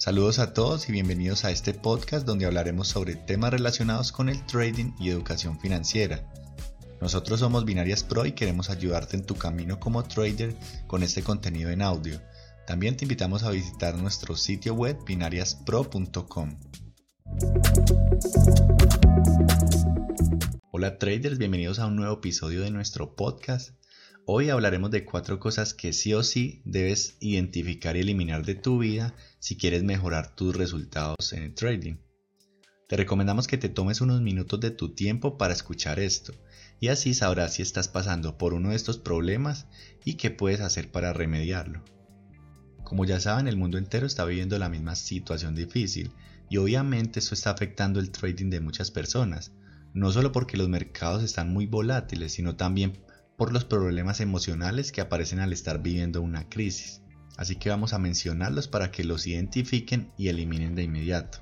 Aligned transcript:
Saludos 0.00 0.38
a 0.38 0.54
todos 0.54 0.88
y 0.88 0.92
bienvenidos 0.92 1.44
a 1.44 1.50
este 1.50 1.74
podcast 1.74 2.26
donde 2.26 2.46
hablaremos 2.46 2.88
sobre 2.88 3.16
temas 3.16 3.50
relacionados 3.50 4.12
con 4.12 4.30
el 4.30 4.46
trading 4.46 4.94
y 4.98 5.10
educación 5.10 5.60
financiera. 5.60 6.26
Nosotros 7.02 7.40
somos 7.40 7.66
Binarias 7.66 8.02
Pro 8.02 8.24
y 8.24 8.32
queremos 8.32 8.70
ayudarte 8.70 9.18
en 9.18 9.26
tu 9.26 9.34
camino 9.34 9.78
como 9.78 10.02
trader 10.04 10.56
con 10.86 11.02
este 11.02 11.22
contenido 11.22 11.68
en 11.68 11.82
audio. 11.82 12.18
También 12.66 12.96
te 12.96 13.04
invitamos 13.04 13.42
a 13.42 13.50
visitar 13.50 13.94
nuestro 13.98 14.36
sitio 14.36 14.72
web 14.72 14.96
binariaspro.com. 15.04 16.58
Hola 20.70 20.98
traders, 20.98 21.36
bienvenidos 21.36 21.78
a 21.78 21.84
un 21.84 21.96
nuevo 21.96 22.14
episodio 22.14 22.62
de 22.62 22.70
nuestro 22.70 23.14
podcast. 23.16 23.74
Hoy 24.24 24.48
hablaremos 24.48 24.90
de 24.92 25.04
cuatro 25.04 25.38
cosas 25.38 25.74
que 25.74 25.92
sí 25.92 26.14
o 26.14 26.22
sí 26.22 26.62
debes 26.64 27.18
identificar 27.20 27.98
y 27.98 28.00
eliminar 28.00 28.46
de 28.46 28.54
tu 28.54 28.78
vida 28.78 29.14
si 29.40 29.56
quieres 29.56 29.82
mejorar 29.82 30.36
tus 30.36 30.54
resultados 30.54 31.32
en 31.32 31.42
el 31.42 31.54
trading. 31.54 31.96
Te 32.88 32.96
recomendamos 32.96 33.46
que 33.46 33.58
te 33.58 33.68
tomes 33.68 34.00
unos 34.00 34.20
minutos 34.20 34.60
de 34.60 34.70
tu 34.70 34.94
tiempo 34.94 35.38
para 35.38 35.52
escuchar 35.52 35.98
esto 35.98 36.34
y 36.80 36.88
así 36.88 37.14
sabrás 37.14 37.54
si 37.54 37.62
estás 37.62 37.88
pasando 37.88 38.38
por 38.38 38.54
uno 38.54 38.70
de 38.70 38.76
estos 38.76 38.98
problemas 38.98 39.66
y 40.04 40.14
qué 40.14 40.30
puedes 40.30 40.60
hacer 40.60 40.90
para 40.90 41.12
remediarlo. 41.12 41.84
Como 42.84 43.04
ya 43.04 43.20
saben, 43.20 43.46
el 43.46 43.56
mundo 43.56 43.78
entero 43.78 44.06
está 44.06 44.24
viviendo 44.24 44.58
la 44.58 44.68
misma 44.68 44.96
situación 44.96 45.54
difícil 45.54 46.12
y 46.48 46.56
obviamente 46.56 47.20
esto 47.20 47.34
está 47.34 47.50
afectando 47.50 48.00
el 48.00 48.10
trading 48.10 48.50
de 48.50 48.60
muchas 48.60 48.90
personas, 48.90 49.52
no 49.94 50.10
solo 50.10 50.32
porque 50.32 50.56
los 50.56 50.68
mercados 50.68 51.22
están 51.22 51.52
muy 51.52 51.66
volátiles, 51.66 52.32
sino 52.32 52.56
también 52.56 52.98
por 53.36 53.52
los 53.52 53.64
problemas 53.64 54.20
emocionales 54.20 54.90
que 54.90 55.00
aparecen 55.00 55.38
al 55.38 55.52
estar 55.52 55.80
viviendo 55.80 56.20
una 56.20 56.48
crisis. 56.48 57.02
Así 57.40 57.56
que 57.56 57.70
vamos 57.70 57.94
a 57.94 57.98
mencionarlos 57.98 58.68
para 58.68 58.90
que 58.90 59.02
los 59.02 59.26
identifiquen 59.26 60.12
y 60.18 60.28
eliminen 60.28 60.74
de 60.74 60.82
inmediato. 60.82 61.38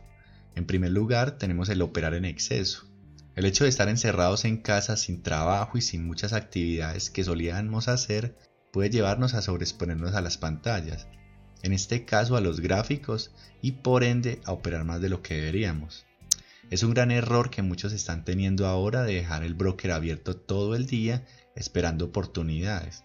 En 0.54 0.64
primer 0.64 0.92
lugar, 0.92 1.38
tenemos 1.38 1.68
el 1.70 1.82
operar 1.82 2.14
en 2.14 2.24
exceso. 2.24 2.86
El 3.34 3.46
hecho 3.46 3.64
de 3.64 3.70
estar 3.70 3.88
encerrados 3.88 4.44
en 4.44 4.58
casa 4.58 4.96
sin 4.96 5.24
trabajo 5.24 5.76
y 5.76 5.80
sin 5.80 6.06
muchas 6.06 6.34
actividades 6.34 7.10
que 7.10 7.24
solíamos 7.24 7.88
hacer 7.88 8.36
puede 8.72 8.90
llevarnos 8.90 9.34
a 9.34 9.42
sobreexponernos 9.42 10.14
a 10.14 10.20
las 10.20 10.38
pantallas, 10.38 11.08
en 11.64 11.72
este 11.72 12.04
caso 12.04 12.36
a 12.36 12.40
los 12.40 12.60
gráficos 12.60 13.32
y 13.60 13.72
por 13.72 14.04
ende 14.04 14.40
a 14.44 14.52
operar 14.52 14.84
más 14.84 15.00
de 15.00 15.08
lo 15.08 15.20
que 15.20 15.34
deberíamos. 15.34 16.06
Es 16.70 16.84
un 16.84 16.94
gran 16.94 17.10
error 17.10 17.50
que 17.50 17.62
muchos 17.62 17.92
están 17.92 18.24
teniendo 18.24 18.68
ahora 18.68 19.02
de 19.02 19.14
dejar 19.14 19.42
el 19.42 19.54
broker 19.54 19.90
abierto 19.90 20.36
todo 20.36 20.76
el 20.76 20.86
día 20.86 21.26
esperando 21.56 22.04
oportunidades. 22.04 23.02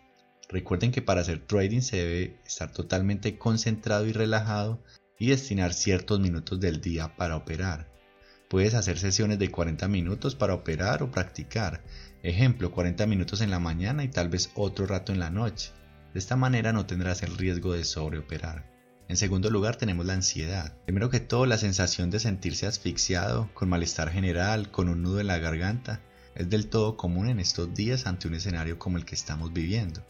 Recuerden 0.54 0.92
que 0.92 1.02
para 1.02 1.22
hacer 1.22 1.40
trading 1.40 1.82
se 1.82 1.98
debe 1.98 2.40
estar 2.46 2.72
totalmente 2.72 3.40
concentrado 3.40 4.06
y 4.06 4.12
relajado 4.12 4.84
y 5.18 5.30
destinar 5.30 5.74
ciertos 5.74 6.20
minutos 6.20 6.60
del 6.60 6.80
día 6.80 7.16
para 7.16 7.36
operar. 7.36 7.92
Puedes 8.50 8.76
hacer 8.76 9.00
sesiones 9.00 9.40
de 9.40 9.50
40 9.50 9.88
minutos 9.88 10.36
para 10.36 10.54
operar 10.54 11.02
o 11.02 11.10
practicar. 11.10 11.84
Ejemplo, 12.22 12.70
40 12.70 13.08
minutos 13.08 13.42
en 13.42 13.50
la 13.50 13.58
mañana 13.58 14.04
y 14.04 14.10
tal 14.10 14.30
vez 14.30 14.52
otro 14.54 14.86
rato 14.86 15.12
en 15.12 15.20
la 15.20 15.32
noche. 15.32 15.72
De 16.14 16.20
esta 16.20 16.36
manera 16.36 16.72
no 16.72 16.86
tendrás 16.86 17.24
el 17.24 17.36
riesgo 17.36 17.74
de 17.74 17.84
sobreoperar. 17.84 18.72
En 19.08 19.18
segundo 19.18 19.50
lugar 19.50 19.78
tenemos 19.78 20.06
la 20.06 20.14
ansiedad. 20.14 20.78
Primero 20.86 21.10
que 21.10 21.20
todo 21.20 21.48
la 21.48 21.58
sensación 21.58 22.12
de 22.12 22.20
sentirse 22.20 22.68
asfixiado, 22.68 23.50
con 23.56 23.70
malestar 23.70 24.12
general, 24.12 24.70
con 24.70 24.88
un 24.88 25.02
nudo 25.02 25.20
en 25.20 25.28
la 25.28 25.40
garganta 25.40 26.04
es 26.36 26.48
del 26.48 26.68
todo 26.68 26.96
común 26.96 27.28
en 27.28 27.40
estos 27.40 27.74
días 27.74 28.06
ante 28.06 28.28
un 28.28 28.36
escenario 28.36 28.78
como 28.78 28.98
el 28.98 29.06
que 29.06 29.16
estamos 29.16 29.52
viviendo. 29.52 30.06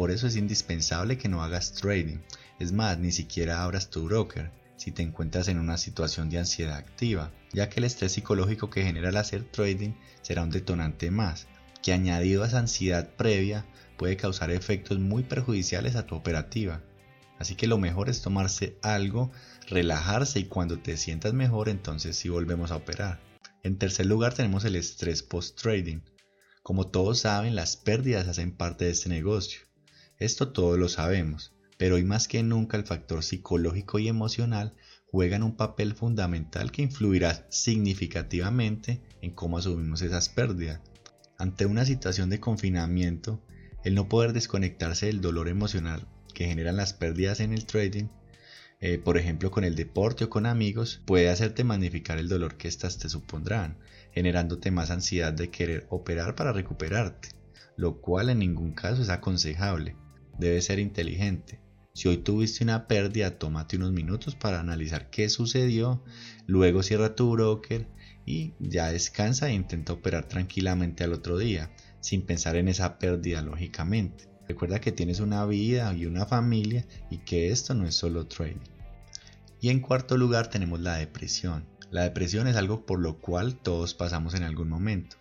Por 0.00 0.10
eso 0.10 0.28
es 0.28 0.36
indispensable 0.36 1.18
que 1.18 1.28
no 1.28 1.42
hagas 1.42 1.72
trading. 1.72 2.20
Es 2.58 2.72
más, 2.72 2.98
ni 2.98 3.12
siquiera 3.12 3.62
abras 3.62 3.90
tu 3.90 4.04
broker 4.04 4.50
si 4.76 4.92
te 4.92 5.02
encuentras 5.02 5.46
en 5.48 5.58
una 5.58 5.76
situación 5.76 6.30
de 6.30 6.38
ansiedad 6.38 6.78
activa, 6.78 7.30
ya 7.52 7.68
que 7.68 7.80
el 7.80 7.84
estrés 7.84 8.12
psicológico 8.12 8.70
que 8.70 8.82
genera 8.82 9.10
el 9.10 9.18
hacer 9.18 9.44
trading 9.44 9.92
será 10.22 10.42
un 10.42 10.48
detonante 10.48 11.10
más, 11.10 11.48
que 11.82 11.92
añadido 11.92 12.42
a 12.42 12.46
esa 12.46 12.60
ansiedad 12.60 13.10
previa 13.14 13.66
puede 13.98 14.16
causar 14.16 14.50
efectos 14.50 14.98
muy 14.98 15.22
perjudiciales 15.22 15.96
a 15.96 16.06
tu 16.06 16.14
operativa. 16.14 16.80
Así 17.38 17.54
que 17.54 17.66
lo 17.66 17.76
mejor 17.76 18.08
es 18.08 18.22
tomarse 18.22 18.78
algo, 18.80 19.30
relajarse 19.68 20.40
y 20.40 20.44
cuando 20.44 20.78
te 20.78 20.96
sientas 20.96 21.34
mejor 21.34 21.68
entonces 21.68 22.16
sí 22.16 22.30
volvemos 22.30 22.70
a 22.70 22.76
operar. 22.76 23.20
En 23.62 23.76
tercer 23.76 24.06
lugar 24.06 24.32
tenemos 24.32 24.64
el 24.64 24.76
estrés 24.76 25.22
post-trading. 25.22 26.00
Como 26.62 26.86
todos 26.86 27.18
saben, 27.18 27.54
las 27.54 27.76
pérdidas 27.76 28.28
hacen 28.28 28.56
parte 28.56 28.86
de 28.86 28.92
este 28.92 29.10
negocio. 29.10 29.68
Esto 30.20 30.52
todos 30.52 30.78
lo 30.78 30.88
sabemos, 30.88 31.52
pero 31.76 31.96
hoy 31.96 32.04
más 32.04 32.28
que 32.28 32.44
nunca 32.44 32.76
el 32.76 32.84
factor 32.84 33.24
psicológico 33.24 33.98
y 33.98 34.06
emocional 34.06 34.76
juegan 35.06 35.42
un 35.42 35.56
papel 35.56 35.94
fundamental 35.94 36.70
que 36.70 36.82
influirá 36.82 37.46
significativamente 37.50 39.02
en 39.20 39.32
cómo 39.32 39.58
asumimos 39.58 40.02
esas 40.02 40.28
pérdidas. 40.28 40.80
Ante 41.38 41.66
una 41.66 41.84
situación 41.84 42.30
de 42.30 42.38
confinamiento, 42.38 43.42
el 43.82 43.96
no 43.96 44.08
poder 44.08 44.32
desconectarse 44.32 45.06
del 45.06 45.20
dolor 45.20 45.48
emocional 45.48 46.06
que 46.32 46.46
generan 46.46 46.76
las 46.76 46.92
pérdidas 46.92 47.40
en 47.40 47.52
el 47.52 47.66
trading 47.66 48.06
eh, 48.82 48.96
por 48.96 49.18
ejemplo 49.18 49.50
con 49.50 49.64
el 49.64 49.74
deporte 49.74 50.24
o 50.24 50.30
con 50.30 50.46
amigos, 50.46 51.02
puede 51.04 51.28
hacerte 51.28 51.64
magnificar 51.64 52.18
el 52.18 52.28
dolor 52.28 52.56
que 52.56 52.66
éstas 52.66 52.98
te 52.98 53.10
supondrán, 53.10 53.76
generándote 54.12 54.70
más 54.70 54.90
ansiedad 54.90 55.34
de 55.34 55.50
querer 55.50 55.86
operar 55.90 56.34
para 56.34 56.52
recuperarte, 56.52 57.28
lo 57.76 58.00
cual 58.00 58.30
en 58.30 58.38
ningún 58.38 58.72
caso 58.72 59.02
es 59.02 59.10
aconsejable. 59.10 59.96
Debes 60.40 60.64
ser 60.64 60.78
inteligente. 60.78 61.60
Si 61.92 62.08
hoy 62.08 62.16
tuviste 62.16 62.64
una 62.64 62.88
pérdida, 62.88 63.38
tómate 63.38 63.76
unos 63.76 63.92
minutos 63.92 64.36
para 64.36 64.58
analizar 64.58 65.10
qué 65.10 65.28
sucedió, 65.28 66.02
luego 66.46 66.82
cierra 66.82 67.14
tu 67.14 67.30
broker 67.32 67.86
y 68.24 68.54
ya 68.58 68.90
descansa 68.90 69.50
e 69.50 69.52
intenta 69.52 69.92
operar 69.92 70.28
tranquilamente 70.28 71.04
al 71.04 71.12
otro 71.12 71.36
día, 71.36 71.70
sin 72.00 72.22
pensar 72.22 72.56
en 72.56 72.68
esa 72.68 72.98
pérdida 72.98 73.42
lógicamente. 73.42 74.30
Recuerda 74.48 74.80
que 74.80 74.92
tienes 74.92 75.20
una 75.20 75.44
vida 75.44 75.92
y 75.92 76.06
una 76.06 76.24
familia 76.24 76.86
y 77.10 77.18
que 77.18 77.50
esto 77.50 77.74
no 77.74 77.86
es 77.86 77.94
solo 77.94 78.26
trading. 78.26 78.64
Y 79.60 79.68
en 79.68 79.80
cuarto 79.80 80.16
lugar 80.16 80.48
tenemos 80.48 80.80
la 80.80 80.96
depresión. 80.96 81.66
La 81.90 82.04
depresión 82.04 82.48
es 82.48 82.56
algo 82.56 82.86
por 82.86 82.98
lo 82.98 83.20
cual 83.20 83.56
todos 83.56 83.92
pasamos 83.92 84.32
en 84.32 84.44
algún 84.44 84.70
momento, 84.70 85.18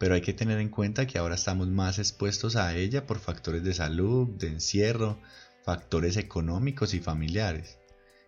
pero 0.00 0.14
hay 0.14 0.22
que 0.22 0.32
tener 0.32 0.58
en 0.60 0.70
cuenta 0.70 1.06
que 1.06 1.18
ahora 1.18 1.34
estamos 1.34 1.68
más 1.68 1.98
expuestos 1.98 2.56
a 2.56 2.74
ella 2.74 3.06
por 3.06 3.18
factores 3.18 3.62
de 3.62 3.74
salud, 3.74 4.26
de 4.28 4.48
encierro, 4.48 5.20
factores 5.62 6.16
económicos 6.16 6.94
y 6.94 7.00
familiares. 7.00 7.78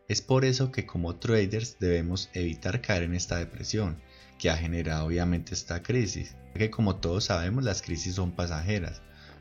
Es 0.06 0.21
por 0.21 0.44
eso 0.44 0.71
que 0.71 0.84
como 0.84 1.16
traders 1.16 1.78
debemos 1.81 2.28
evitar 2.34 2.83
caer 2.83 3.05
en 3.05 3.15
esta 3.15 3.38
depresión, 3.38 4.03
que 4.38 4.50
ha 4.50 4.56
generado 4.59 5.06
obviamente 5.06 5.55
esta 5.55 5.83
crisis, 5.83 6.37
que 6.55 6.71
como 6.71 6.97
todos 6.97 7.25
sabemos 7.25 7.65
las 7.65 7.81
crisis 7.81 8.16
son 8.16 8.33
pasajeras, 8.33 9.00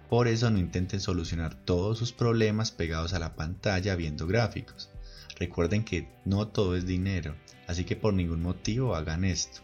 por 0.10 0.30
eso 0.30 0.50
no 0.50 0.58
intenten 0.58 1.02
solucionar 1.02 1.54
todos 1.66 1.98
sus 1.98 2.14
problemas 2.14 2.72
pegados 2.72 3.14
a 3.14 3.20
la 3.20 3.36
pantalla 3.36 3.98
viendo 3.98 4.26
gráficos. 4.26 4.90
Recuerden 5.38 5.84
que 5.84 6.08
no 6.24 6.48
todo 6.48 6.78
es 6.78 6.86
dinero, 6.86 7.36
así 7.68 7.84
que 7.84 7.98
por 7.98 8.14
ningún 8.14 8.42
motivo 8.42 8.96
hagan 8.96 9.26
esto. 9.26 9.64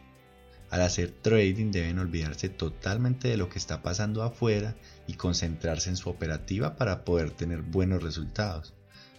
Al 0.69 0.81
hacer 0.81 1.11
trading 1.11 1.71
deben 1.71 1.99
olvidarse 1.99 2.49
totalmente 2.49 3.29
de 3.29 3.37
lo 3.37 3.49
que 3.49 3.57
está 3.57 3.81
pasando 3.81 4.23
afuera 4.23 4.75
y 5.07 5.13
concentrarse 5.13 5.89
en 5.89 5.97
su 5.97 6.09
operativa 6.09 6.75
para 6.75 7.05
poder 7.05 7.31
tener 7.31 7.61
buenos 7.61 8.03
resultados. 8.03 8.73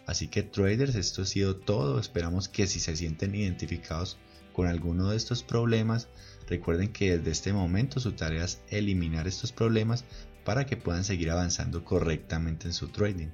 Así 0.07 0.29
que 0.29 0.43
traders, 0.43 0.95
esto 0.95 1.23
ha 1.23 1.27
sido 1.27 1.57
todo. 1.57 1.99
Esperamos 2.01 2.49
que 2.49 2.67
si 2.67 2.81
se 2.81 2.97
sienten 2.97 3.35
identificados 3.35 4.19
con 4.53 4.67
alguno 4.67 5.11
de 5.11 5.17
estos 5.17 5.43
problemas, 5.43 6.09
recuerden 6.49 6.93
que 6.93 7.17
desde 7.17 7.31
este 7.31 7.53
momento 7.53 8.01
su 8.01 8.13
tarea 8.13 8.45
es 8.45 8.61
eliminar 8.69 9.27
estos 9.29 9.53
problemas 9.53 10.05
para 10.45 10.67
que 10.67 10.77
puedan 10.77 11.05
seguir 11.05 11.31
avanzando 11.31 11.85
correctamente 11.85 12.67
en 12.67 12.73
su 12.73 12.89
trading. 12.89 13.29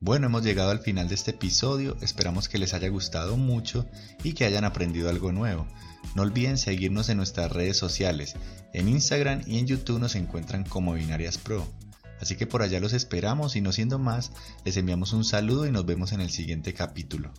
Bueno, 0.00 0.28
hemos 0.28 0.44
llegado 0.44 0.70
al 0.70 0.78
final 0.78 1.08
de 1.08 1.16
este 1.16 1.32
episodio, 1.32 1.96
esperamos 2.00 2.48
que 2.48 2.58
les 2.58 2.72
haya 2.72 2.88
gustado 2.88 3.36
mucho 3.36 3.86
y 4.22 4.32
que 4.32 4.44
hayan 4.44 4.64
aprendido 4.64 5.10
algo 5.10 5.32
nuevo. 5.32 5.66
No 6.14 6.22
olviden 6.22 6.58
seguirnos 6.58 7.08
en 7.08 7.16
nuestras 7.16 7.52
redes 7.52 7.76
sociales, 7.76 8.34
en 8.72 8.88
Instagram 8.88 9.42
y 9.46 9.58
en 9.58 9.66
YouTube 9.66 10.00
nos 10.00 10.14
encuentran 10.14 10.64
como 10.64 10.94
Binarias 10.94 11.38
Pro. 11.38 11.66
Así 12.20 12.36
que 12.36 12.46
por 12.46 12.62
allá 12.62 12.80
los 12.80 12.92
esperamos 12.92 13.56
y 13.56 13.60
no 13.60 13.72
siendo 13.72 13.98
más, 13.98 14.32
les 14.64 14.76
enviamos 14.76 15.12
un 15.12 15.24
saludo 15.24 15.66
y 15.66 15.70
nos 15.70 15.86
vemos 15.86 16.12
en 16.12 16.20
el 16.20 16.30
siguiente 16.30 16.74
capítulo. 16.74 17.32